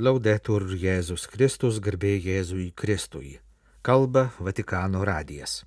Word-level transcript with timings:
Laudetur 0.00 0.64
Jėzus 0.72 1.26
Kristus 1.28 1.76
garbė 1.76 2.14
Jėzui 2.16 2.70
Kristui. 2.72 3.34
Kalba 3.84 4.30
Vatikano 4.40 5.02
radijas. 5.04 5.66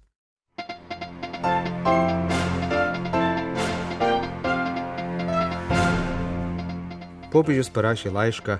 Popiežius 7.29 7.69
parašė 7.69 8.09
laišką 8.15 8.55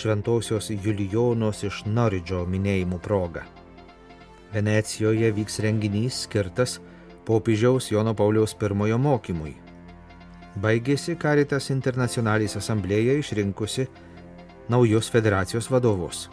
šventosios 0.00 0.70
Julijonos 0.72 1.60
iš 1.68 1.82
Noridžo 1.84 2.46
minėjimų 2.48 3.00
proga. 3.04 3.42
Venecijoje 4.54 5.28
vyks 5.28 5.60
renginys 5.60 6.22
skirtas 6.24 6.78
popiežiaus 7.28 7.90
Jono 7.92 8.14
Pauliaus 8.14 8.56
I 8.56 8.96
mokymui. 8.96 9.52
Baigėsi 10.56 11.18
Caritas 11.20 11.68
Internacionalis 11.68 12.56
asamblėje 12.56 13.18
išrinkusi 13.20 13.86
naujus 14.68 15.10
federacijos 15.10 15.70
vadovus. 15.70 16.28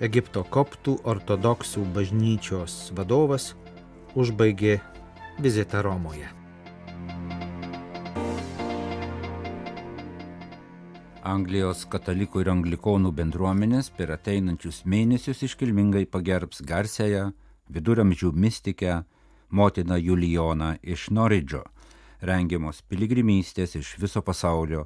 Egipto 0.00 0.42
koptų 0.44 0.96
ortodoksų 1.04 1.84
bažnyčios 1.94 2.90
vadovas 2.96 3.52
užbaigė 4.14 4.78
vizitą 5.38 5.82
Romoje. 5.84 6.30
Anglijos 11.24 11.86
katalikų 11.88 12.42
ir 12.42 12.50
anglikonų 12.52 13.14
bendruomenės 13.16 13.88
per 13.96 14.12
ateinančius 14.12 14.82
mėnesius 14.84 15.40
iškilmingai 15.46 16.04
pagerbs 16.04 16.60
garsėją 16.60 17.30
viduramžių 17.72 18.32
mistikę 18.36 18.98
motiną 19.48 19.96
Julijoną 19.96 20.74
iš 20.82 21.08
Noridžo, 21.16 21.62
rengiamos 22.20 22.82
piligrimystės 22.88 23.76
iš 23.80 23.94
viso 24.02 24.20
pasaulio 24.20 24.84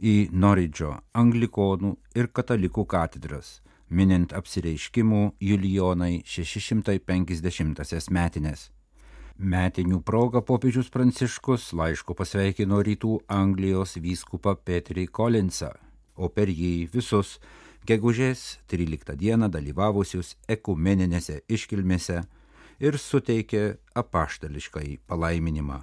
į 0.00 0.30
Noridžo 0.32 0.94
anglikonų 1.18 1.94
ir 2.18 2.30
katalikų 2.34 2.84
katedras, 2.86 3.58
minint 3.90 4.32
apsireiškimų 4.36 5.22
Julijonai 5.40 6.22
650 6.24 8.10
metinės. 8.10 8.68
Metinių 9.38 10.00
proga 10.02 10.42
popiežius 10.42 10.88
Pranciškus 10.90 11.72
laišku 11.72 12.14
pasveikino 12.18 12.80
rytų 12.82 13.20
Anglijos 13.30 13.94
vyskupą 14.02 14.56
Petrį 14.58 15.06
Collinsą, 15.14 15.70
o 16.16 16.26
per 16.28 16.50
jį 16.50 16.88
visus 16.90 17.36
gegužės 17.86 18.58
13 18.66 19.14
dieną 19.14 19.46
dalyvavusius 19.48 20.34
ekumeninėse 20.50 21.44
iškilmėse 21.46 22.24
ir 22.82 22.98
suteikė 22.98 23.78
apaštališkai 23.94 24.98
palaiminimą. 25.06 25.78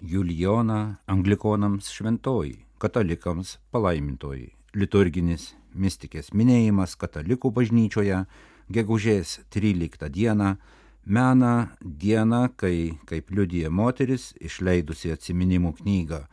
Julijona 0.00 0.98
anglikonams 1.06 1.92
šventoji, 1.92 2.64
katalikams 2.84 3.58
palaimintoji, 3.72 4.50
liturginis 4.76 5.54
mistikės 5.74 6.30
minėjimas 6.36 6.94
katalikų 7.00 7.50
bažnyčioje 7.56 8.24
gegužės 8.72 9.38
13 9.54 10.10
dieną 10.12 10.54
mena 11.04 11.54
dieną, 11.80 12.48
kai, 12.56 12.98
kaip 13.08 13.30
liudija 13.30 13.70
moteris, 13.70 14.32
išleidusi 14.40 15.12
atsiminimų 15.14 15.74
knygą 15.80 16.24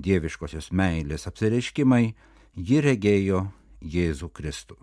Dieviškosios 0.00 0.70
meilės 0.72 1.26
apsireiškimai, 1.28 2.14
ji 2.56 2.78
regėjo 2.80 3.42
Jėzų 3.80 4.30
Kristų. 4.32 4.78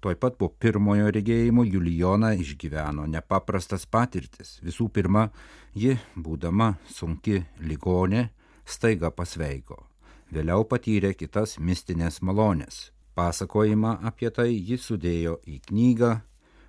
Tuoj 0.00 0.14
pat 0.22 0.38
po 0.38 0.48
pirmojo 0.48 1.10
regėjimo 1.10 1.64
Julijona 1.66 2.30
išgyveno 2.38 3.08
nepaprastas 3.10 3.84
patirtis. 3.84 4.56
Visų 4.62 4.88
pirma, 4.94 5.26
ji, 5.74 5.98
būdama 6.14 6.76
sunki 6.86 7.42
ligonė, 7.60 8.28
staiga 8.64 9.10
pasveiko. 9.10 9.87
Vėliau 10.28 10.64
patyrė 10.68 11.14
kitas 11.16 11.56
mistinės 11.56 12.20
malonės. 12.20 12.90
Pasakojimą 13.16 13.94
apie 14.10 14.28
tai 14.30 14.50
ji 14.52 14.76
sudėjo 14.76 15.38
į 15.48 15.60
knygą, 15.70 16.10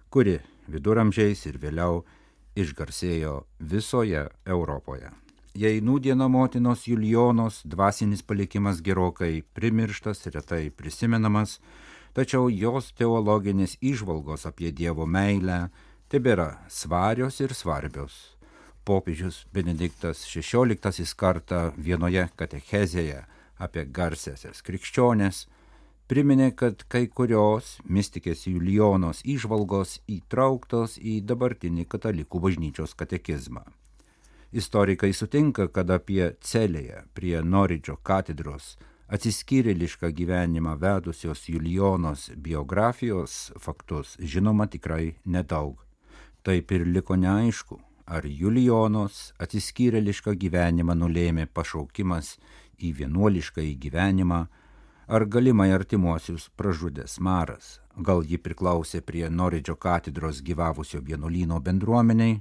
kuri 0.09 0.37
viduramžiais 0.71 1.43
ir 1.49 1.57
vėliau 1.59 2.05
išgarsėjo 2.55 3.33
visoje 3.59 4.29
Europoje. 4.45 5.11
Jei 5.59 5.81
nūdiena 5.83 6.29
motinos 6.31 6.85
Julijonos 6.87 7.63
dvasinis 7.65 8.23
palikimas 8.23 8.79
gerokai 8.85 9.41
primirštas, 9.53 10.23
retai 10.31 10.69
prisimenamas, 10.71 11.57
tačiau 12.15 12.47
jos 12.49 12.93
teologinės 12.95 13.75
išvalgos 13.81 14.45
apie 14.47 14.71
Dievo 14.71 15.03
meilę 15.05 15.65
tebėra 16.07 16.61
svarios 16.71 17.41
ir 17.43 17.51
svarbios. 17.53 18.37
Popiežius 18.87 19.43
Benediktas 19.53 20.23
XVI 20.23 21.11
kartą 21.19 21.73
vienoje 21.77 22.29
katechezėje 22.39 23.25
apie 23.59 23.85
garsesias 23.85 24.63
krikščionės 24.65 25.45
priminė, 26.09 26.51
kad 26.57 26.85
kai 26.89 27.05
kurios 27.07 27.75
mistikės 27.85 28.47
Julijonos 28.47 29.21
išvalgos 29.23 29.99
įtrauktos 30.09 30.97
į 30.97 31.19
dabartinį 31.29 31.85
katalikų 31.91 32.41
bažnyčios 32.47 32.95
katekizmą. 32.97 33.65
Istorikai 34.51 35.11
sutinka, 35.13 35.67
kad 35.69 35.91
apie 35.93 36.31
Celėje 36.41 37.03
prie 37.13 37.35
Noridžo 37.45 37.99
katedros 38.01 38.71
atsiskyrėlišką 39.13 40.09
gyvenimą 40.17 40.73
vedusios 40.81 41.43
Julijonos 41.49 42.31
biografijos 42.37 43.51
faktus 43.61 44.15
žinoma 44.17 44.65
tikrai 44.65 45.15
nedaug. 45.25 45.77
Taip 46.41 46.71
ir 46.71 46.87
liko 46.87 47.17
neaišku, 47.19 47.77
ar 48.09 48.25
Julijonos 48.25 49.33
atsiskyrėlišką 49.41 50.33
gyvenimą 50.41 50.97
nulėmė 50.97 51.45
pašaukimas 51.53 52.37
į 52.79 52.93
vienuolišką 53.01 53.63
gyvenimą, 53.83 54.45
ar 55.07 55.25
galimai 55.25 55.71
artimuosius 55.73 56.49
pražudęs 56.55 57.19
maras. 57.19 57.79
Gal 57.97 58.21
ji 58.23 58.37
priklausė 58.37 59.01
prie 59.01 59.29
Noridžo 59.29 59.75
katedros 59.75 60.41
gyvavusio 60.45 61.01
vienuolyno 61.01 61.59
bendruomeniai, 61.59 62.39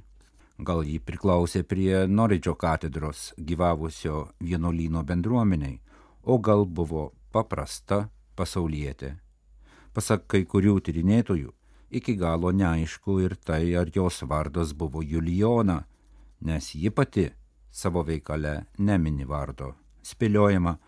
gal 0.58 0.84
ji 0.84 0.98
priklausė 1.00 1.62
prie 1.62 2.06
Noridžo 2.06 2.54
katedros 2.54 3.32
gyvavusio 3.38 4.28
vienuolyno 4.40 5.02
bendruomeniai, 5.04 5.80
o 6.22 6.38
gal 6.38 6.66
buvo 6.66 7.12
paprasta 7.32 8.08
pasaulietė. 8.36 9.14
Pasak 9.94 10.28
kai 10.28 10.44
kurių 10.44 10.76
tyrinėtojų, 10.84 11.50
iki 11.90 12.14
galo 12.20 12.52
neaišku 12.52 13.18
ir 13.24 13.34
tai, 13.40 13.74
ar 13.74 13.90
jos 13.94 14.22
vardas 14.22 14.76
buvo 14.76 15.02
Julijona, 15.02 15.82
nes 16.40 16.74
ji 16.74 16.90
pati 16.90 17.30
savo 17.70 18.04
veikale 18.04 18.66
nemini 18.78 19.24
vardo. 19.24 19.74
Spėliojama, 20.08 20.78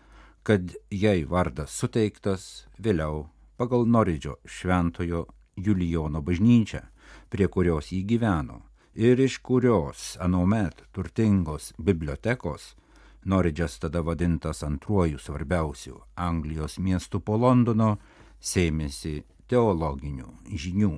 kad 0.43 0.73
jai 0.89 1.21
vardas 1.29 1.75
suteiktas 1.77 2.65
vėliau 2.81 3.27
pagal 3.61 3.85
Noridžo 3.85 4.39
šventojo 4.45 5.27
Julijono 5.55 6.23
bažnyčią, 6.25 6.81
prie 7.29 7.47
kurios 7.47 7.91
jį 7.93 8.01
gyveno 8.15 8.61
ir 8.95 9.19
iš 9.19 9.37
kurios 9.37 10.17
anuomet 10.19 10.83
turtingos 10.91 11.73
bibliotekos, 11.77 12.75
Noridžas 13.23 13.77
tada 13.79 14.01
vadintas 14.01 14.63
antruoju 14.63 15.19
svarbiausiu 15.19 15.99
Anglijos 16.15 16.79
miestu 16.79 17.19
po 17.21 17.37
Londono, 17.37 17.99
sėmėsi 18.41 19.21
teologinių 19.47 20.31
žinių. 20.49 20.95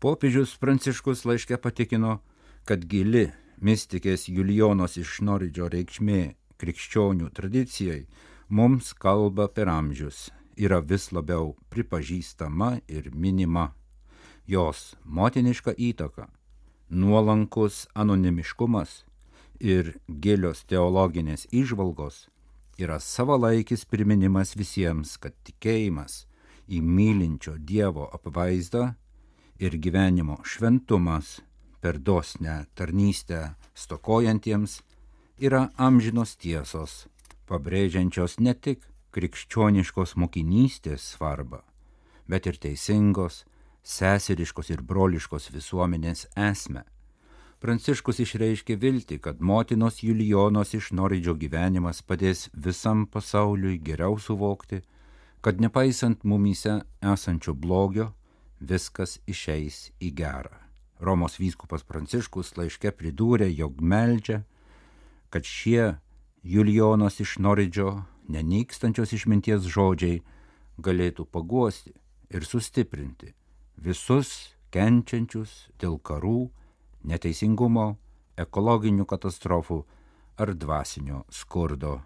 Popiežius 0.00 0.52
Pranciškus 0.60 1.24
laiške 1.24 1.56
patikino, 1.56 2.18
kad 2.68 2.84
gili 2.84 3.30
mistikės 3.64 4.28
Julijonos 4.28 4.98
iš 5.00 5.22
Noridžo 5.24 5.70
reikšmė 5.72 6.34
krikščionių 6.58 7.30
tradicijai 7.34 8.04
mums 8.48 8.92
kalba 8.94 9.48
per 9.48 9.68
amžius, 9.68 10.30
yra 10.56 10.80
vis 10.80 11.10
labiau 11.12 11.54
pripažįstama 11.70 12.80
ir 12.88 13.10
minima. 13.14 13.72
Jos 14.46 14.94
motiniška 15.04 15.72
įtaka, 15.78 16.28
nuolankus 16.90 17.86
anonimiškumas 17.94 19.04
ir 19.60 19.94
gilios 20.08 20.64
teologinės 20.68 21.46
išvalgos 21.50 22.26
yra 22.78 22.98
savalaikis 23.00 23.84
priminimas 23.86 24.54
visiems, 24.58 25.16
kad 25.16 25.34
tikėjimas 25.46 26.24
į 26.68 26.80
mylinčio 26.82 27.56
Dievo 27.58 28.08
apvaizdą 28.12 28.94
ir 29.62 29.76
gyvenimo 29.78 30.40
šventumas 30.44 31.38
per 31.80 31.98
dosnę 31.98 32.64
tarnystę 32.74 33.54
stokojantiems 33.74 34.80
yra 35.44 35.68
amžinos 35.76 36.38
tiesos, 36.40 37.04
pabrėžiančios 37.48 38.38
ne 38.40 38.54
tik 38.54 38.86
krikščioniškos 39.12 40.14
mokinystės 40.16 41.10
svarbą, 41.14 41.60
bet 42.30 42.48
ir 42.48 42.56
teisingos, 42.62 43.42
seseriškos 43.84 44.72
ir 44.72 44.80
broliškos 44.80 45.50
visuomenės 45.52 46.26
esmę. 46.48 46.86
Pranciškus 47.60 48.20
išreiškė 48.24 48.76
viltį, 48.80 49.20
kad 49.24 49.40
motinos 49.40 50.02
Julijonos 50.04 50.74
iš 50.76 50.90
Noridžio 50.96 51.36
gyvenimas 51.40 52.02
padės 52.02 52.48
visam 52.52 53.06
pasauliui 53.06 53.78
geriau 53.84 54.18
suvokti, 54.20 54.80
kad 55.44 55.60
nepaisant 55.60 56.24
mumyse 56.24 56.80
esančio 57.00 57.54
blogio, 57.54 58.10
viskas 58.60 59.18
išeis 59.28 59.90
į 60.00 60.12
gerą. 60.16 60.56
Romos 61.04 61.36
vyskupas 61.40 61.84
Pranciškus 61.84 62.56
laiške 62.56 62.92
pridūrė, 62.96 63.48
jog 63.52 63.80
meldžia, 63.80 64.42
kad 65.34 65.42
šie 65.42 65.96
Julijonos 66.46 67.18
iš 67.20 67.38
Noridžio 67.42 68.04
nenykstančios 68.30 69.10
išminties 69.16 69.64
žodžiai 69.66 70.20
galėtų 70.78 71.24
paguosti 71.26 71.90
ir 72.30 72.46
sustiprinti 72.46 73.32
visus 73.74 74.30
kenčiančius 74.70 75.56
dėl 75.82 75.98
karų, 75.98 76.52
neteisingumo, 77.02 77.96
ekologinių 78.38 79.08
katastrofų 79.10 79.80
ar 80.38 80.54
dvasinio 80.54 81.24
skurdo. 81.34 81.96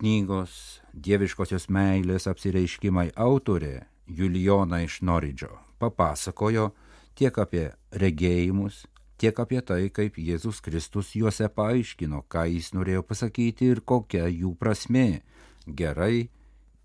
Knygos 0.00 0.80
Dieviškosios 0.96 1.68
meilės 1.68 2.24
apsireiškimai 2.32 3.10
autorė 3.12 3.82
Julijona 4.08 4.80
iš 4.86 5.02
Noridžo 5.04 5.52
papasakojo 5.84 6.70
tiek 7.12 7.36
apie 7.44 7.66
regėjimus, 7.92 8.86
tiek 9.20 9.36
apie 9.42 9.60
tai, 9.60 9.90
kaip 9.92 10.16
Jėzus 10.16 10.62
Kristus 10.64 11.12
juose 11.16 11.48
paaiškino, 11.52 12.24
ką 12.32 12.46
jis 12.48 12.72
norėjo 12.76 13.04
pasakyti 13.04 13.68
ir 13.74 13.82
kokia 13.84 14.26
jų 14.32 14.54
prasme. 14.56 15.20
Gerai, 15.66 16.30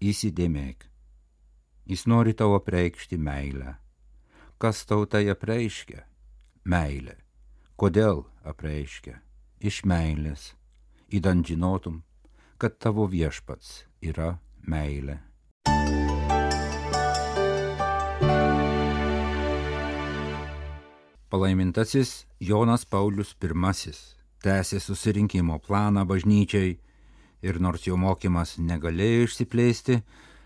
įsidėmėk. 0.03 0.89
Jis 1.87 2.05
nori 2.11 2.33
tau 2.35 2.57
apreikšti 2.57 3.17
meilę. 3.21 3.77
Kas 4.59 4.83
tau 4.89 5.05
tai 5.05 5.27
apreiškia? 5.31 6.03
Meilė. 6.65 7.15
Kodėl 7.79 8.25
apreiškia? 8.43 9.19
Iš 9.59 9.83
meilės. 9.87 10.53
Įdant 11.11 11.45
žinotum, 11.47 12.01
kad 12.57 12.79
tavo 12.79 13.07
viešpats 13.11 13.85
yra 14.01 14.35
meilė. 14.65 15.19
Palaimintasis 21.35 22.25
Jonas 22.39 22.85
Paulius 22.85 23.35
I 23.43 23.91
tęsė 24.45 24.77
susirinkimo 24.79 25.57
planą 25.59 26.05
bažnyčiai 26.07 26.77
ir 27.43 27.57
nors 27.59 27.83
jo 27.87 27.97
mokymas 27.99 28.53
negalėjo 28.57 29.25
išsiplėsti, 29.25 29.97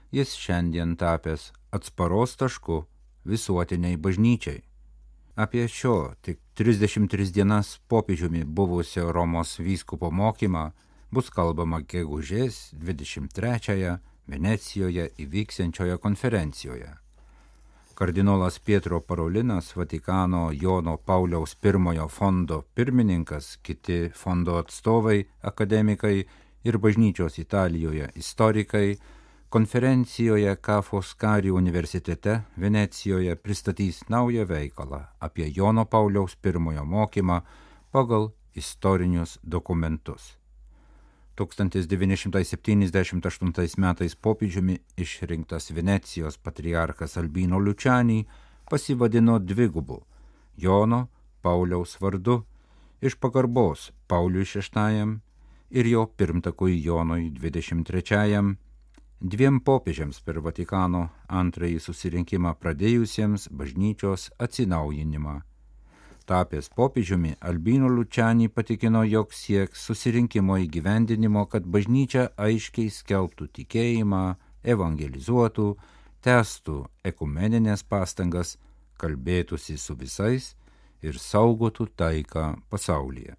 jis 0.10 0.32
šiandien 0.34 0.96
tapęs 0.98 1.52
atsparos 1.78 2.34
tašku 2.42 2.88
visuotiniai 3.24 4.00
bažnyčiai. 4.02 4.64
Apie 5.36 5.68
šio 5.68 6.16
tik 6.26 6.40
33 6.58 7.30
dienas 7.38 7.78
popiežiumi 7.88 8.42
buvusio 8.44 9.12
Romos 9.12 9.60
vyskupo 9.60 10.10
mokymą 10.10 10.72
bus 11.12 11.30
kalbama 11.30 11.84
gegužės 11.86 12.74
23-ąją 12.74 13.94
Venecijoje 14.26 15.06
įvyksiančioje 15.22 16.02
konferencijoje 16.02 16.90
kardinolas 18.00 18.60
Pietro 18.60 19.02
Parolinas, 19.02 19.76
Vatikano 19.76 20.52
Jono 20.62 20.98
Pauliaus 20.98 21.58
I 21.64 22.08
fondo 22.10 22.64
pirmininkas, 22.76 23.58
kiti 23.62 24.10
fondo 24.16 24.58
atstovai, 24.58 25.26
akademikai 25.44 26.26
ir 26.64 26.78
bažnyčios 26.78 27.40
Italijoje 27.40 28.10
istorikai 28.16 28.98
konferencijoje 29.50 30.56
Kafoskari 30.56 31.52
universitete 31.52 32.42
Venecijoje 32.58 33.36
pristatys 33.36 34.10
naują 34.10 34.46
veikalą 34.46 35.04
apie 35.20 35.52
Jono 35.56 35.86
Pauliaus 35.86 36.38
I 36.44 36.86
mokymą 36.86 37.42
pagal 37.92 38.30
istorinius 38.56 39.40
dokumentus. 39.44 40.39
1978 41.40 43.78
metais 43.78 44.16
popiežiumi 44.16 44.80
išrinktas 44.98 45.72
Venecijos 45.72 46.38
patriarchas 46.38 47.18
Albino 47.18 47.60
Liučianį 47.60 48.26
pasivadino 48.70 49.40
dvigubu 49.40 50.04
Jono 50.58 51.08
Pauliaus 51.42 52.02
vardu 52.02 52.44
iš 53.02 53.16
pagarbos 53.16 53.92
Pauliui 54.08 54.44
VI 54.44 55.20
ir 55.70 55.88
jo 55.88 56.06
pirmtakui 56.18 56.84
Jonui 56.84 57.32
XXIII, 57.32 58.58
dviem 59.20 59.60
popiežiams 59.62 60.20
per 60.26 60.42
Vatikano 60.42 61.10
antrąjį 61.28 61.80
susirinkimą 61.80 62.56
pradėjusiems 62.60 63.50
bažnyčios 63.52 64.32
atsinaujinimą 64.40 65.49
tapęs 66.30 66.70
popiežiumi, 66.78 67.34
Albino 67.42 67.90
Lučianį 67.90 68.50
patikino, 68.54 69.02
jog 69.08 69.34
sieks 69.34 69.88
susirinkimo 69.88 70.60
įgyvendinimo, 70.66 71.46
kad 71.50 71.66
bažnyčia 71.66 72.30
aiškiai 72.38 72.92
skelbtų 72.94 73.50
tikėjimą, 73.58 74.24
evangelizuotų, 74.64 75.68
testų 76.22 76.84
ekumeninės 77.12 77.84
pastangas, 77.84 78.58
kalbėtųsi 79.00 79.78
su 79.80 79.96
visais 79.98 80.54
ir 81.02 81.18
saugotų 81.18 81.88
taiką 81.98 82.46
pasaulyje. 82.70 83.36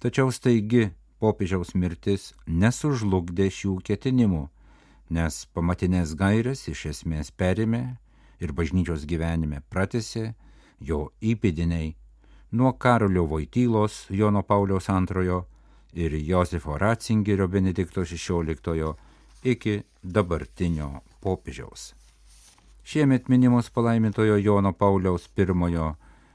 Tačiau 0.00 0.32
staigi 0.32 0.88
popiežiaus 1.20 1.74
mirtis 1.74 2.32
nesužlugdė 2.46 3.50
šių 3.52 3.76
ketinimų, 3.86 4.46
nes 5.16 5.44
pamatinės 5.54 6.16
gairės 6.18 6.66
iš 6.72 6.86
esmės 6.92 7.30
perėmė 7.30 7.84
ir 8.42 8.52
bažnyčios 8.56 9.06
gyvenime 9.08 9.62
pratėsi 9.70 10.32
jo 10.80 11.06
įpėdiniai 11.20 11.94
nuo 12.56 12.72
Karolio 12.72 13.26
Vojtylos 13.26 14.06
Jono 14.10 14.42
Pauliaus 14.42 14.88
II 14.88 15.40
ir 15.92 16.12
Josefo 16.28 16.78
Ratzingerio 16.78 17.48
Benedikto 17.48 18.00
XVI 18.00 18.94
iki 19.44 19.82
dabartinio 20.02 21.00
popiežiaus. 21.20 21.94
Šiemet 22.84 23.28
minimos 23.28 23.70
palaimintojo 23.70 24.36
Jono 24.36 24.72
Pauliaus 24.72 25.28
I 25.36 25.92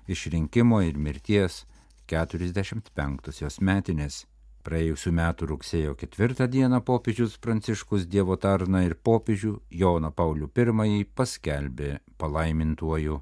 išrinkimo 0.07 0.81
ir 0.81 0.97
mirties 0.97 1.65
45-osios 2.07 3.61
metinės. 3.61 4.25
Praėjusiu 4.63 5.11
metu 5.11 5.45
rugsėjo 5.45 5.95
4 5.95 6.47
dieną 6.47 6.81
popiežius 6.81 7.37
Pranciškus 7.37 8.05
Dievo 8.05 8.35
tarna 8.35 8.83
ir 8.83 8.93
popiežių 8.93 9.59
Joną 9.71 10.11
Paulių 10.11 10.49
I 10.85 11.05
paskelbė 11.15 11.99
palaimintuoju 12.17 13.21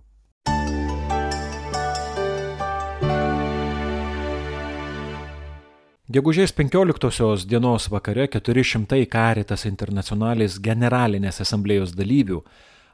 Gegužės 6.09 6.49
15 6.57 7.45
dienos 7.45 7.83
vakare 7.93 8.23
400 8.33 8.97
Karitas 9.13 9.67
internacionalis 9.69 10.55
generalinės 10.57 11.37
asamblėjos 11.43 11.91
dalyvių, 11.93 12.39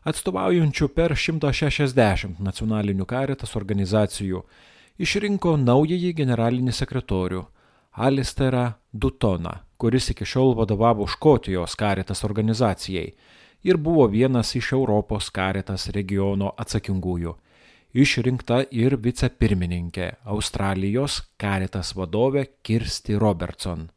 atstovaujančių 0.04 0.90
per 0.92 1.16
160 1.16 2.42
nacionalinių 2.44 3.08
Karitas 3.08 3.56
organizacijų, 3.56 4.42
išrinko 5.00 5.56
naująjį 5.62 6.12
generalinį 6.18 6.76
sekretorių 6.76 7.46
Alisterą 7.96 8.66
Dutoną, 8.92 9.62
kuris 9.80 10.12
iki 10.12 10.28
šiol 10.28 10.52
vadovavo 10.60 11.08
Škotijos 11.08 11.80
Karitas 11.80 12.28
organizacijai 12.28 13.14
ir 13.64 13.80
buvo 13.80 14.10
vienas 14.12 14.52
iš 14.60 14.74
Europos 14.76 15.32
Karitas 15.32 15.88
regiono 15.96 16.52
atsakingųjų 16.60 17.38
išrinkta 17.96 18.64
ir 18.76 18.98
vicepirmininkė 19.00 20.10
Australijos 20.28 21.22
karitas 21.40 21.94
vadovė 21.96 22.46
Kirsti 22.66 23.16
Robertson. 23.20 23.88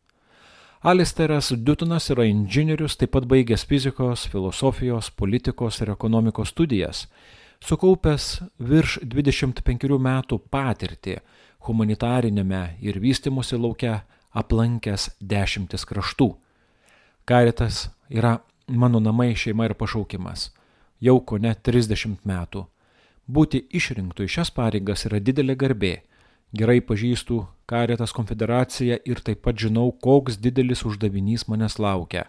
Alisteras 0.87 1.51
Dutonas 1.51 2.07
yra 2.15 2.29
inžinierius, 2.31 2.95
taip 2.97 3.17
pat 3.17 3.27
baigęs 3.27 3.65
fizikos, 3.67 4.29
filosofijos, 4.31 5.11
politikos 5.11 5.81
ir 5.83 5.91
ekonomikos 5.91 6.53
studijas, 6.55 7.09
sukaupęs 7.59 8.29
virš 8.63 9.01
25 9.03 9.99
metų 9.99 10.39
patirtį 10.47 11.19
humanitarinėme 11.67 12.63
ir 12.79 13.03
vystimosi 13.03 13.59
laukia, 13.59 14.05
aplankęs 14.31 15.11
dešimtis 15.19 15.83
kraštų. 15.89 16.37
Karitas 17.27 17.89
yra 18.09 18.39
mano 18.69 19.01
namai, 19.03 19.33
šeima 19.35 19.67
ir 19.67 19.75
pašaukimas. 19.75 20.53
Jau 21.03 21.19
ko 21.19 21.39
ne 21.43 21.55
30 21.55 22.23
metų 22.29 22.69
Būti 23.29 23.61
išrinktų 23.77 24.25
į 24.25 24.31
šias 24.39 24.51
pareigas 24.57 25.05
yra 25.05 25.19
didelė 25.21 25.55
garbė. 25.61 25.95
Gerai 26.57 26.81
pažįstu 26.81 27.43
Karetas 27.69 28.15
konfederaciją 28.17 28.97
ir 29.05 29.19
taip 29.21 29.43
pat 29.45 29.59
žinau, 29.61 29.91
koks 29.93 30.39
didelis 30.41 30.81
uždavinys 30.89 31.45
manęs 31.53 31.77
laukia. 31.77 32.25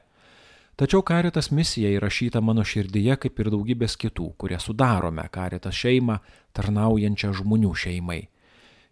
Tačiau 0.75 1.00
Karetas 1.08 1.50
misija 1.56 1.94
įrašyta 1.96 2.41
mano 2.44 2.65
širdyje 2.68 3.15
kaip 3.24 3.39
ir 3.39 3.51
daugybės 3.53 3.96
kitų, 4.00 4.34
kurie 4.36 4.60
sudarome 4.60 5.24
Karetas 5.32 5.79
šeimą, 5.79 6.20
tarnaujančią 6.51 7.32
žmonių 7.39 7.72
šeimai. 7.79 8.20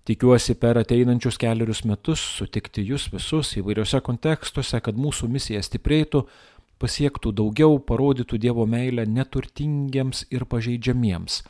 Tikiuosi 0.08 0.56
per 0.56 0.80
ateinančius 0.80 1.36
keliarius 1.36 1.84
metus 1.84 2.24
sutikti 2.40 2.88
jūs 2.88 3.10
visus 3.12 3.52
įvairiose 3.60 4.00
kontekstuose, 4.00 4.80
kad 4.80 4.96
mūsų 4.96 5.28
misija 5.28 5.60
stiprėtų, 5.60 6.24
pasiektų 6.80 7.36
daugiau, 7.36 7.82
parodytų 7.84 8.40
Dievo 8.40 8.64
meilę 8.64 9.04
neturtingiems 9.04 10.24
ir 10.32 10.48
pažeidžiamiems 10.48 11.42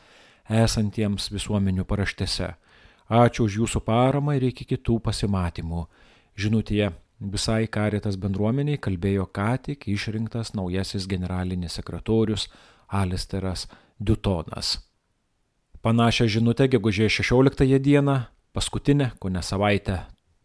esantiems 0.48 1.28
visuomenių 1.32 1.84
paraštėse. 1.88 2.54
Ačiū 3.08 3.46
už 3.48 3.60
jūsų 3.62 3.82
paramą 3.84 4.36
ir 4.36 4.50
iki 4.50 4.66
kitų 4.68 4.98
pasimatymų. 5.04 5.86
Žinutėje 6.38 6.90
visai 7.20 7.66
karitas 7.66 8.16
bendruomeniai 8.20 8.78
kalbėjo 8.78 9.26
ką 9.32 9.54
tik 9.62 9.88
išrinktas 9.88 10.52
naujasis 10.54 11.08
generalinis 11.08 11.78
sekretorius 11.80 12.48
Alisteras 12.88 13.66
Dutonas. 13.98 14.78
Panašią 15.82 16.26
žinutę 16.26 16.68
gegužės 16.68 17.20
16 17.20 17.78
dieną, 17.78 18.20
paskutinę, 18.52 19.12
ko 19.18 19.28
ne 19.30 19.42
savaitę 19.42 19.98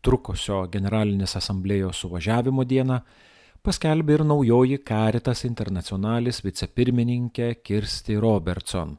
trukusio 0.03 0.67
generalinės 0.72 1.38
asamblėjos 1.39 2.01
suvažiavimo 2.03 2.65
dieną, 2.67 3.00
paskelbė 3.63 4.19
ir 4.19 4.24
naujoji 4.27 4.81
Caritas 4.88 5.43
Internationalis 5.48 6.43
vicepirmininkė 6.43 7.55
Kirsti 7.63 8.19
Robertson, 8.19 8.98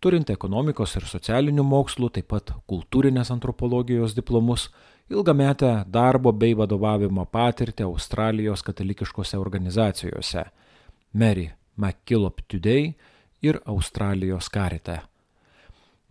turinti 0.00 0.32
ekonomikos 0.32 0.96
ir 0.98 1.06
socialinių 1.08 1.64
mokslų, 1.66 2.10
taip 2.14 2.30
pat 2.32 2.52
kultūrinės 2.70 3.32
antropologijos 3.34 4.14
diplomus, 4.16 4.68
ilgametę 5.10 5.84
darbo 5.90 6.32
bei 6.32 6.54
vadovavimo 6.56 7.26
patirtį 7.26 7.86
Australijos 7.88 8.62
katalikiškose 8.62 9.38
organizacijose 9.38 10.44
Mary 11.12 11.50
McKillop 11.76 12.42
Today 12.48 12.92
ir 13.42 13.60
Australijos 13.64 14.48
karite. 14.48 15.00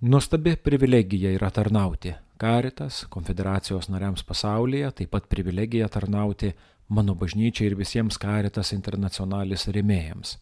Nuostabi 0.01 0.56
privilegija 0.56 1.32
yra 1.34 1.50
tarnauti 1.51 2.13
Karitas, 2.38 3.06
konfederacijos 3.10 3.88
nariams 3.89 4.22
pasaulyje, 4.24 4.91
taip 4.91 5.10
pat 5.10 5.25
privilegija 5.29 5.88
tarnauti 5.89 6.51
mano 6.88 7.15
bažnyčiai 7.17 7.72
ir 7.72 7.75
visiems 7.79 8.20
Karitas 8.22 8.75
internacionalis 8.75 9.65
rėmėjams. 9.74 10.36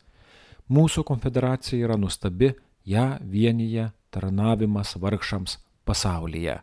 Mūsų 0.68 1.06
konfederacija 1.08 1.88
yra 1.88 1.96
nuostabi, 1.96 2.52
ją 2.86 3.18
vienyje 3.32 3.90
tarnavimas 4.12 4.96
vargšams 5.02 5.58
pasaulyje, 5.86 6.60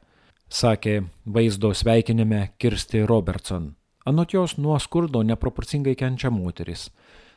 sakė 0.49 1.03
vaizdo 1.27 1.75
sveikinime 1.75 2.49
Kirsti 2.59 3.07
Robertson. 3.07 3.73
Anot 4.07 4.35
jos 4.35 4.57
nuo 4.59 4.79
skurdo 4.79 5.23
neproporcingai 5.23 5.95
kenčia 5.95 6.31
moteris. 6.31 6.91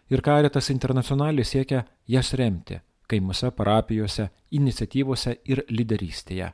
Ir 0.10 0.22
Karitas 0.22 0.70
internacionalis 0.70 1.52
siekia 1.54 1.84
jas 2.08 2.34
remti 2.34 2.80
kaimuose, 3.08 3.52
parapijose, 3.52 4.30
iniciatyvose 4.52 5.38
ir 5.46 5.64
lyderystėje. 5.70 6.52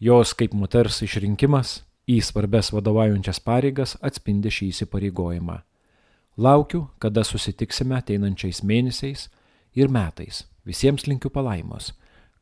Jos 0.00 0.34
kaip 0.36 0.54
moters 0.56 1.00
išrinkimas 1.06 1.80
į 2.08 2.20
svarbes 2.24 2.72
vadovaujančias 2.74 3.40
pareigas 3.44 3.96
atspindi 4.04 4.52
šį 4.52 4.70
įsipareigojimą. 4.72 5.60
Laukiu, 6.36 6.86
kada 7.00 7.24
susitiksime 7.24 7.96
ateinančiais 7.96 8.62
mėnesiais 8.62 9.28
ir 9.74 9.88
metais. 9.92 10.44
Visiems 10.66 11.06
linkiu 11.06 11.30
palaimos, 11.30 11.92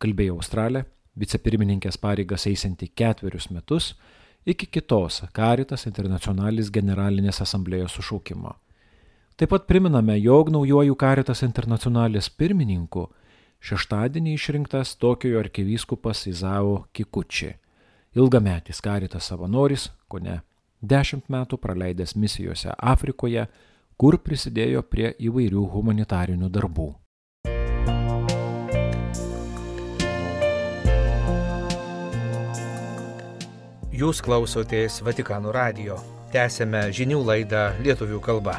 kalbėjo 0.01 0.39
Australė, 0.39 0.87
vicepirmininkės 1.21 1.99
pareigas 2.01 2.47
eisinti 2.49 2.89
ketverius 2.89 3.51
metus 3.53 3.93
iki 4.47 4.67
kitos 4.67 5.23
Karitas 5.37 5.85
Internacionalis 5.89 6.71
generalinės 6.73 7.43
asamblėjos 7.45 7.95
sušaukimo. 7.99 8.55
Taip 9.37 9.51
pat 9.51 9.69
priminame, 9.69 10.17
jog 10.23 10.49
naujojų 10.55 10.97
Karitas 10.97 11.45
Internacionalis 11.45 12.31
pirmininku 12.31 13.09
Šeštadienį 13.65 14.35
išrinktas 14.39 14.97
Tokijo 15.01 15.39
arkivyskupas 15.41 16.27
Izao 16.29 16.85
Kikuči, 16.93 17.55
ilgametis 18.17 18.81
karitas 18.85 19.31
savanoris, 19.31 19.89
ko 20.09 20.21
ne 20.21 20.41
dešimt 20.81 21.31
metų 21.33 21.61
praleidęs 21.61 22.17
misijose 22.17 22.73
Afrikoje, 22.77 23.47
kur 23.97 24.19
prisidėjo 24.21 24.85
prie 24.89 25.15
įvairių 25.17 25.65
humanitarinių 25.73 26.53
darbų. 26.53 26.93
Jūs 33.95 34.19
klausotės 34.27 34.97
Vatikano 35.07 35.53
radio. 35.55 35.95
Tęsėme 36.33 36.81
žinių 36.91 37.21
laidą 37.23 37.61
lietuvių 37.79 38.17
kalba. 38.19 38.57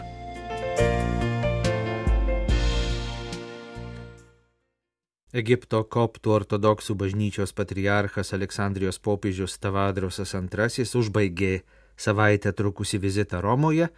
Egipto 5.35 5.81
koptų 5.91 6.31
ortodoksų 6.37 6.95
bažnyčios 7.01 7.51
patriarchas 7.51 8.31
Aleksandrijos 8.37 9.01
popiežius 9.03 9.57
Tavadrosas 9.59 10.31
II 10.39 10.85
užbaigė 11.01 11.51
savaitę 11.99 12.53
trukusi 12.55 13.01
vizitą 13.03 13.41
Romoje 13.43 13.89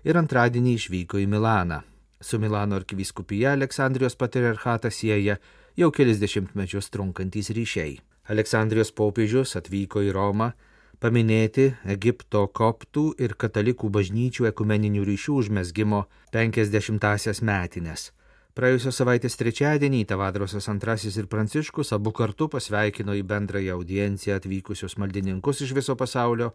ir 0.00 0.16
antradienį 0.16 0.78
išvyko 0.78 1.20
į 1.20 1.26
Milaną. 1.28 1.82
Su 2.24 2.40
Milano 2.40 2.80
arkivyskupija 2.80 3.52
Aleksandrijos 3.52 4.16
patriarchatą 4.16 4.88
sieja 4.88 5.36
jau 5.76 5.90
kelis 5.92 6.24
dešimtmečius 6.24 6.88
trunkantys 6.88 7.52
ryšiai. 7.52 7.98
Aleksandrijos 8.32 8.96
popiežius 8.96 9.58
atvyko 9.60 10.00
į 10.00 10.16
Romą 10.16 10.54
paminėti 11.00 11.70
Egipto 11.84 12.46
koptų 12.48 13.10
ir 13.22 13.34
katalikų 13.38 13.90
bažnyčių 13.92 14.48
ekumeninių 14.50 15.04
ryšių 15.06 15.40
užmesgymo 15.42 16.04
50-asias 16.34 17.42
metinės. 17.44 18.10
Praėjusios 18.56 18.96
savaitės 18.96 19.36
trečiadienį 19.36 20.06
Tavadrosas 20.08 20.64
II 20.72 21.10
ir 21.20 21.26
Pranciškus 21.28 21.92
abu 21.92 22.12
kartu 22.16 22.48
pasveikino 22.48 23.12
į 23.12 23.22
bendrąją 23.28 23.74
audienciją 23.76 24.38
atvykusius 24.40 24.96
maldininkus 24.96 25.60
iš 25.60 25.74
viso 25.76 25.96
pasaulio. 25.96 26.54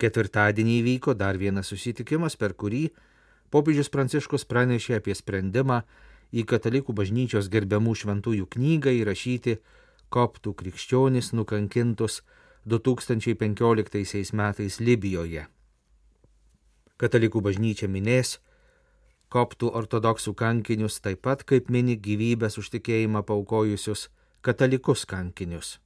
Ketvirtadienį 0.00 0.78
įvyko 0.80 1.12
dar 1.12 1.36
vienas 1.36 1.68
susitikimas, 1.68 2.38
per 2.40 2.54
kurį 2.56 2.86
popiežius 3.52 3.92
Pranciškus 3.92 4.48
pranešė 4.48 4.96
apie 5.02 5.12
sprendimą 5.14 5.82
į 6.32 6.46
katalikų 6.48 6.96
bažnyčios 6.96 7.52
gerbiamų 7.52 7.98
šventųjų 8.00 8.48
knygą 8.56 8.96
įrašyti 9.02 9.58
koptų 10.08 10.54
krikščionis 10.56 11.34
nukankintus 11.36 12.22
2015 12.64 14.32
metais 14.38 14.80
Libijoje. 14.80 15.46
Katalikų 16.96 17.40
bažnyčia 17.42 17.88
minės 17.90 18.38
koptų 19.32 19.72
ortodoksų 19.74 20.34
kankinius, 20.38 21.00
taip 21.02 21.22
pat 21.26 21.42
kaip 21.48 21.70
mini 21.72 21.96
gyvybės 21.98 22.58
užtikėjimą 22.62 23.22
paukojusius 23.26 24.08
katalikus 24.42 25.04
kankinius. 25.08 25.78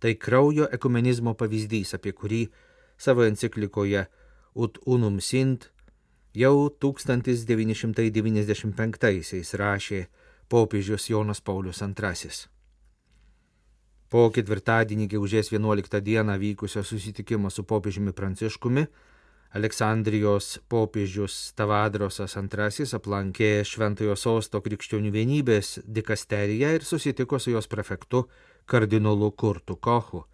Tai 0.00 0.14
kraujo 0.18 0.66
ekumenizmo 0.72 1.34
pavyzdys, 1.38 1.94
apie 1.94 2.12
kurį 2.12 2.48
savo 2.98 3.24
enciklikoje 3.28 4.06
Ut 4.56 4.78
Unum 4.86 5.20
Sint 5.20 5.70
jau 6.34 6.70
1995-aisiais 6.82 9.54
rašė 9.60 10.06
popiežius 10.48 11.10
Jonas 11.10 11.40
Paulius 11.40 11.82
II. 11.82 12.55
Po 14.06 14.28
ketvirtadienį, 14.30 15.08
gegužės 15.10 15.50
11 15.50 16.00
dieną 16.00 16.36
vykusio 16.38 16.84
susitikimo 16.86 17.50
su 17.50 17.64
popiežiumi 17.66 18.12
Pranciškumi, 18.14 18.86
Aleksandrijos 19.56 20.60
popiežius 20.68 21.34
Tavadrosas 21.58 22.36
II 22.36 22.86
aplankė 22.98 23.50
Šventojo 23.64 24.14
Sosto 24.18 24.60
krikščionių 24.60 25.10
vienybės 25.14 25.78
dikasteriją 25.86 26.74
ir 26.76 26.84
susitiko 26.84 27.38
su 27.38 27.54
jos 27.54 27.66
prefektu 27.66 28.26
kardinolu 28.66 29.32
Kurtu 29.32 29.76
Kochu. 29.76 30.24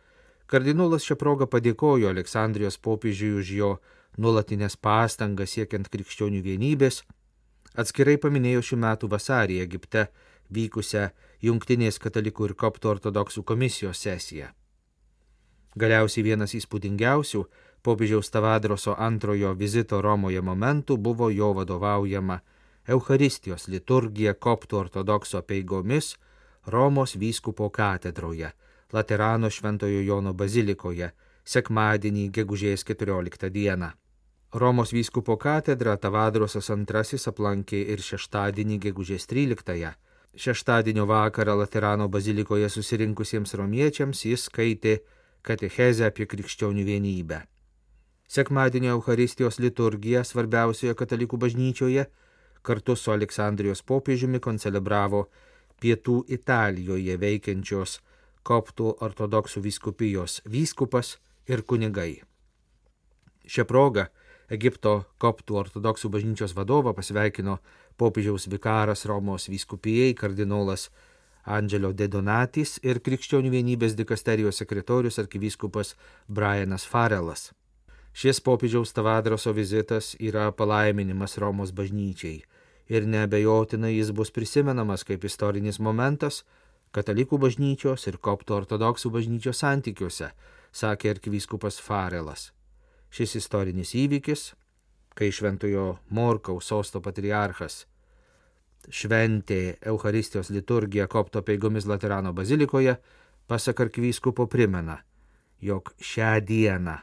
Kardinolas 0.46 1.06
šią 1.06 1.16
progą 1.16 1.48
padėkojo 1.48 2.10
Aleksandrijos 2.10 2.76
popiežiui 2.76 3.38
už 3.40 3.52
jo 3.56 3.70
nuolatinės 4.18 4.76
pastangas 4.76 5.54
siekiant 5.56 5.88
krikščionių 5.88 6.42
vienybės, 6.44 7.02
atskirai 7.78 8.18
paminėjo 8.20 8.64
šių 8.68 8.80
metų 8.84 9.12
vasarį 9.12 9.62
Egipte 9.64 10.08
vykusią 10.52 11.08
Junktinės 11.42 11.98
katalikų 11.98 12.50
ir 12.50 12.54
koptų 12.54 12.90
ortodoksų 12.96 13.42
komisijos 13.42 14.02
sesiją. 14.06 14.52
Galiausiai 15.74 16.22
vienas 16.26 16.52
įspūdingiausių 16.54 17.44
popiežiaus 17.82 18.30
Tavadroso 18.30 18.94
antrojo 18.98 19.54
vizito 19.58 20.00
Romoje 20.02 20.42
momentų 20.42 20.96
buvo 20.96 21.30
jo 21.30 21.52
vadovaujama 21.56 22.40
Eucharistijos 22.86 23.68
liturgija 23.68 24.34
koptų 24.34 24.78
ortodoksų 24.84 25.42
peigomis 25.46 26.16
Romos 26.66 27.16
vyskupo 27.16 27.70
katedroje, 27.70 28.52
Laterano 28.92 29.50
Šventojo 29.50 30.02
Jono 30.06 30.32
bazilikoje, 30.32 31.10
sekmadienį 31.44 32.28
gegužės 32.30 32.84
14 32.86 33.50
dieną. 33.50 33.90
Romos 34.52 34.92
vyskupo 34.92 35.36
katedrą 35.36 35.96
Tavadrosas 35.96 36.68
II 36.70 37.18
aplankė 37.26 37.80
ir 37.94 38.02
šeštadienį 38.04 38.78
gegužės 38.78 39.26
13-ąją. 39.26 39.94
Šeštadienio 40.34 41.04
vakarą 41.04 41.58
Laterano 41.58 42.08
bazilikoje 42.08 42.68
susirinkusiems 42.72 43.52
romiečiams 43.54 44.24
jis 44.24 44.46
skaitė 44.48 44.94
katechezę 45.44 46.06
apie 46.08 46.26
krikščionių 46.26 46.84
vienybę. 46.88 47.42
Sekmadienio 48.32 48.94
Euharistijos 48.96 49.58
liturgija 49.60 50.24
svarbiausioje 50.24 50.94
katalikų 50.96 51.36
bažnyčioje 51.36 52.06
kartu 52.62 52.96
su 52.96 53.12
Aleksandrijos 53.12 53.82
popiežiumi 53.84 54.40
koncelebravo 54.40 55.26
pietų 55.82 56.22
Italijoje 56.38 57.18
veikiančios 57.20 57.98
koptų 58.42 58.96
ortodoksų 59.04 59.60
vyskupijos 59.66 60.40
vyskupas 60.48 61.18
ir 61.46 61.60
kunigai. 61.62 62.22
Šią 63.44 63.66
progą 63.68 64.06
Egipto 64.52 64.92
koptų 65.22 65.56
ortodoksų 65.62 66.10
bažnyčios 66.12 66.52
vadovą 66.52 66.92
pasveikino 66.96 67.56
popiežiaus 67.96 68.48
vikaras 68.52 69.06
Romos 69.08 69.48
vyskupijai 69.48 70.12
kardinolas 70.18 70.90
Andželio 71.44 71.90
Dedonatis 71.96 72.76
ir 72.84 73.00
krikščionių 73.00 73.50
vienybės 73.54 73.96
dikasterijos 73.98 74.60
sekretorius 74.60 75.18
arkivyskupas 75.22 75.96
Brianas 76.28 76.84
Farelas. 76.86 77.50
Šis 78.12 78.42
popiežiaus 78.44 78.92
Tavadroso 78.92 79.54
vizitas 79.56 80.12
yra 80.20 80.50
palaiminimas 80.52 81.38
Romos 81.40 81.72
bažnyčiai 81.72 82.42
ir 82.92 83.06
nebejotinai 83.08 83.96
jis 83.96 84.12
bus 84.12 84.30
prisimenamas 84.30 85.06
kaip 85.08 85.24
istorinis 85.24 85.80
momentas 85.80 86.42
katalikų 86.92 87.40
bažnyčios 87.46 88.04
ir 88.10 88.20
koptų 88.20 88.60
ortodoksų 88.60 89.16
bažnyčios 89.16 89.64
santykiuose, 89.64 90.34
sakė 90.72 91.16
arkivyskupas 91.16 91.80
Farelas. 91.80 92.50
Šis 93.12 93.36
istorinis 93.42 93.92
įvykis 93.98 94.50
kai 95.14 95.32
Šventojo 95.32 95.96
Morkaus 96.10 96.68
sosto 96.72 97.00
patriarchas 97.04 97.84
šventė 98.90 99.76
Euharistijos 99.86 100.50
liturgiją 100.50 101.06
kopto 101.08 101.42
peigomis 101.46 101.86
Laterano 101.86 102.32
bazilikoje, 102.34 102.96
pasak 103.46 103.80
arkivyskupo 103.84 104.48
primena, 104.50 104.96
jog 105.60 105.92
šią 106.02 106.32
dieną 106.48 106.96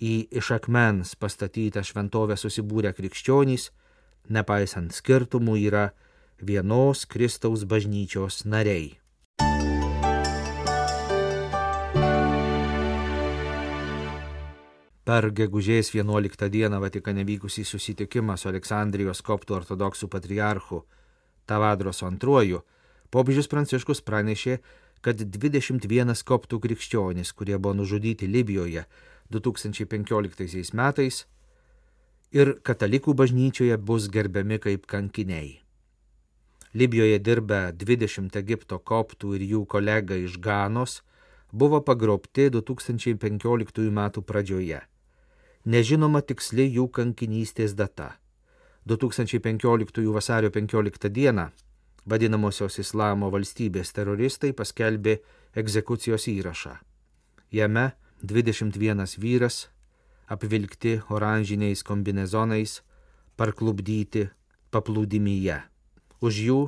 į 0.00 0.14
iš 0.40 0.50
akmens 0.56 1.14
pastatytą 1.20 1.84
šventovę 1.84 2.38
susibūrę 2.40 2.94
krikščionys, 2.96 3.68
nepaisant 4.32 4.96
skirtumų, 4.96 5.58
yra 5.68 5.90
vienos 6.40 7.04
Kristaus 7.04 7.66
bažnyčios 7.68 8.44
nariai. 8.48 8.94
Per 15.04 15.26
gegužės 15.36 15.90
11 15.92 16.46
dieną 16.48 16.78
Vatikane 16.80 17.26
vykusį 17.28 17.66
susitikimą 17.68 18.38
su 18.40 18.48
Aleksandrijos 18.48 19.18
koptų 19.20 19.58
ortodoksų 19.58 20.06
patriarchu 20.08 20.78
Tavadros 21.44 22.00
II, 22.00 22.62
popiežius 23.12 23.50
Pranciškus 23.52 24.00
pranešė, 24.00 24.54
kad 25.04 25.20
21 25.20 26.22
koptų 26.24 26.58
krikščionys, 26.64 27.34
kurie 27.36 27.58
buvo 27.58 27.74
nužudyti 27.82 28.24
Libijoje 28.26 28.86
2015 29.28 30.72
metais 30.72 31.26
ir 32.32 32.54
katalikų 32.64 33.12
bažnyčioje 33.12 33.76
bus 33.76 34.08
gerbiami 34.08 34.56
kaip 34.56 34.88
kankiniai. 34.88 35.60
Libijoje 36.72 37.20
dirbę 37.20 37.60
20 37.76 38.40
Egipto 38.40 38.80
koptų 38.80 39.36
ir 39.36 39.44
jų 39.52 39.62
kolega 39.68 40.16
iš 40.16 40.40
Ganos 40.40 41.02
buvo 41.52 41.84
pagrobti 41.84 42.48
2015 42.48 43.84
m. 43.92 44.10
pradžioje. 44.24 44.80
Nežinoma 45.64 46.20
tiksli 46.20 46.66
jų 46.76 46.90
kankinystės 46.92 47.72
data. 47.72 48.18
2015 48.84 50.02
vasario 50.12 50.50
15 50.52 51.08
dieną 51.08 51.46
vadinamosios 52.04 52.76
Islamo 52.82 53.30
valstybės 53.32 53.94
teroristai 53.96 54.52
paskelbė 54.52 55.14
egzekucijos 55.56 56.28
įrašą. 56.28 56.74
Jame 57.48 57.86
21 58.20 59.16
vyras, 59.24 59.70
apvilkti 60.28 60.98
oranžiniais 61.08 61.80
kombinezonais, 61.82 62.82
parklubdyti 63.40 64.28
paplūdimyje. 64.68 65.62
Už 66.20 66.44
jų 66.44 66.60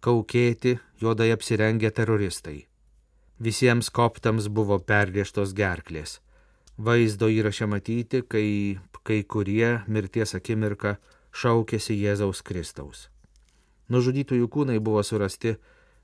kaukėti 0.00 0.78
juodai 1.04 1.34
apsirengę 1.36 1.92
teroristai. 1.92 2.64
Visiems 3.36 3.92
koptams 3.92 4.48
buvo 4.48 4.80
perrieštos 4.80 5.52
gerklės 5.52 6.22
Vaizdo 6.78 7.28
įraše 7.28 7.66
matyti, 7.68 8.22
kai 8.22 8.78
kai 9.02 9.22
kurie 9.26 9.82
mirties 9.90 10.34
akimirką 10.38 10.96
šaukėsi 11.34 11.96
Jėzaus 11.98 12.42
Kristaus. 12.46 13.08
Nužudytųjų 13.90 14.48
kūnai 14.48 14.78
buvo 14.78 15.02
surasti 15.02 15.56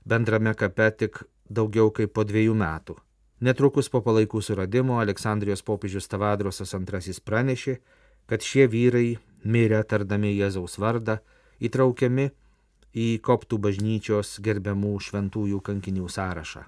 bendrame 0.05 0.53
kape 0.53 0.89
tik 0.91 1.21
daugiau 1.49 1.93
kaip 1.95 2.13
po 2.13 2.25
dviejų 2.27 2.57
metų. 2.59 2.97
Netrukus 3.39 3.87
po 3.89 4.01
palaikų 4.03 4.41
suradimo 4.43 4.99
Aleksandrijos 4.99 5.63
popiežius 5.63 6.11
Tavadrosas 6.11 6.75
II 6.75 7.15
pranešė, 7.23 7.77
kad 8.27 8.43
šie 8.43 8.67
vyrai 8.67 9.17
mirė 9.45 9.79
tardami 9.87 10.33
Jėzaus 10.35 10.75
vardą, 10.77 11.21
įtraukiami 11.63 12.27
į 12.93 13.07
koptų 13.23 13.61
bažnyčios 13.63 14.39
gerbiamų 14.43 14.97
šventųjų 14.99 15.61
kankinių 15.63 16.09
sąrašą. 16.11 16.65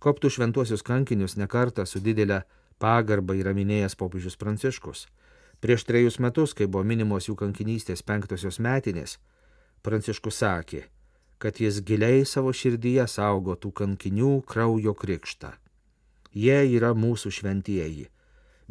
Koptų 0.00 0.30
šventuosius 0.32 0.80
kankinius 0.80 1.36
nekartą 1.36 1.84
su 1.84 2.00
didelė 2.00 2.42
pagarba 2.80 3.34
yra 3.36 3.52
minėjęs 3.56 3.98
popiežius 4.00 4.38
Pranciškus. 4.40 5.06
Prieš 5.60 5.84
trejus 5.84 6.16
metus, 6.24 6.54
kai 6.56 6.64
buvo 6.64 6.86
minimos 6.88 7.28
jų 7.28 7.36
kankinystės 7.36 8.00
penktosios 8.02 8.56
metinės, 8.64 9.18
Pranciškus 9.84 10.40
sakė, 10.40 10.86
kad 11.40 11.60
jis 11.60 11.82
giliai 11.84 12.24
savo 12.24 12.52
širdyje 12.52 13.04
saugo 13.08 13.58
tų 13.60 13.74
kankinių 13.76 14.32
kraujo 14.48 14.96
krikštą. 14.96 15.52
Jie 16.32 16.58
yra 16.76 16.94
mūsų 16.96 17.32
šventieji, 17.36 18.08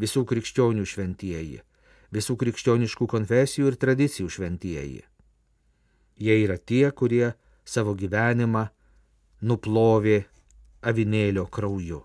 visų 0.01 0.25
krikščionių 0.25 0.85
šventieji, 0.85 1.61
visų 2.09 2.37
krikščioniškų 2.41 3.09
konfesijų 3.13 3.69
ir 3.69 3.77
tradicijų 3.77 4.29
šventieji. 4.33 5.01
Jie 6.17 6.41
yra 6.41 6.57
tie, 6.57 6.89
kurie 6.91 7.33
savo 7.65 7.93
gyvenimą 7.93 8.65
nuplovė 9.45 10.23
avinėlio 10.81 11.45
krauju, 11.47 12.03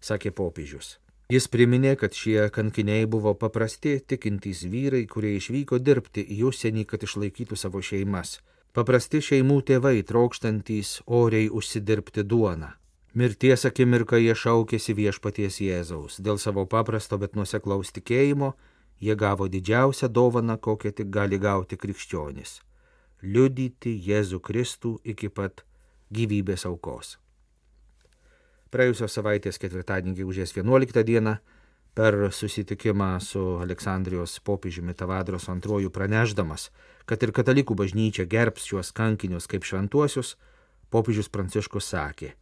sakė 0.00 0.30
popiežius. 0.30 0.98
Jis 1.32 1.48
priminė, 1.48 1.94
kad 1.96 2.12
šie 2.12 2.50
kankiniai 2.52 3.06
buvo 3.08 3.32
paprasti 3.34 3.96
tikintys 4.12 4.66
vyrai, 4.68 5.06
kurie 5.08 5.36
išvyko 5.38 5.78
dirbti 5.80 6.20
į 6.36 6.42
užsienį, 6.50 6.84
kad 6.84 7.06
išlaikytų 7.06 7.56
savo 7.56 7.80
šeimas. 7.80 8.38
Paprasti 8.76 9.22
šeimų 9.24 9.62
tėvai 9.70 10.02
trokštantys 10.04 10.98
oriai 11.06 11.48
užsidirbti 11.48 12.26
duoną. 12.28 12.74
Mirties 13.14 13.64
akimirką 13.64 14.18
jie 14.18 14.34
šaukėsi 14.34 14.96
viešpaties 14.98 15.60
Jėzaus. 15.62 16.18
Dėl 16.20 16.40
savo 16.42 16.66
paprasto, 16.66 17.16
bet 17.16 17.38
nuseklaus 17.38 17.94
tikėjimo 17.94 18.52
jie 19.00 19.14
gavo 19.16 19.48
didžiausią 19.48 20.08
dovaną, 20.08 20.58
kokią 20.58 20.92
tik 20.92 21.10
gali 21.14 21.38
gauti 21.38 21.76
krikščionis- 21.76 22.60
liudyti 23.32 23.94
Jėzų 24.08 24.40
Kristų 24.40 24.98
iki 25.04 25.28
pat 25.28 25.64
gyvybės 26.12 26.66
aukos. 26.66 27.16
Praėjusios 28.74 29.14
savaitės 29.14 29.60
ketvirtadienį, 29.62 30.16
gegužės 30.18 30.50
11 30.56 31.04
dieną, 31.06 31.36
per 31.94 32.16
susitikimą 32.34 33.20
su 33.22 33.42
Aleksandrijos 33.62 34.40
popiežiumi 34.42 34.96
Tavadros 34.98 35.46
antrojų 35.52 35.92
praneždamas, 35.94 36.72
kad 37.06 37.22
ir 37.22 37.30
katalikų 37.30 37.76
bažnyčia 37.78 38.26
gerbs 38.26 38.66
šiuos 38.66 38.90
kankinius 38.96 39.46
kaip 39.46 39.62
šventuosius, 39.62 40.34
popiežius 40.90 41.30
Pranciškus 41.30 41.92
sakė, 41.94 42.32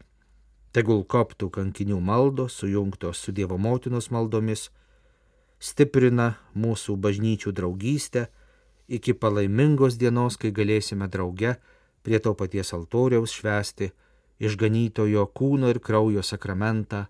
tegul 0.72 1.04
koptų 1.04 1.50
kankinių 1.52 2.00
maldos, 2.00 2.56
sujungtos 2.62 3.20
su 3.20 3.36
Dievo 3.36 3.58
motinos 3.60 4.08
maldomis, 4.08 4.70
stiprina 5.60 6.38
mūsų 6.56 6.96
bažnyčių 6.96 7.52
draugystę 7.52 8.30
iki 8.88 9.12
palaimingos 9.12 10.00
dienos, 10.00 10.40
kai 10.40 10.48
galėsime 10.48 11.12
drauge 11.12 11.58
prie 12.02 12.18
to 12.24 12.32
paties 12.32 12.72
altoriaus 12.72 13.36
švesti 13.36 13.92
išganytojo 14.42 15.28
kūno 15.36 15.70
ir 15.70 15.78
kraujo 15.78 16.22
sakramentą, 16.26 17.06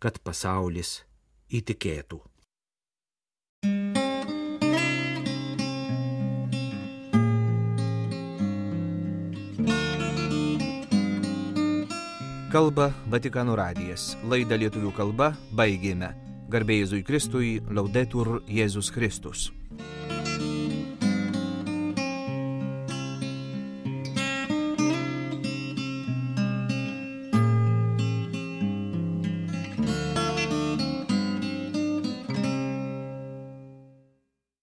kad 0.00 0.18
pasaulis 0.24 1.02
įtikėtų. 1.52 2.20
Kalba 12.50 12.88
Vatikano 13.06 13.54
radijas. 13.54 14.16
Laidą 14.26 14.56
lietuvių 14.58 14.90
kalba 14.96 15.30
baigėme. 15.54 16.10
Garbėjai 16.50 16.82
Jėzui 16.82 17.04
Kristui, 17.06 17.50
laudetur 17.70 18.40
Jėzus 18.50 18.90
Kristus. 18.90 19.50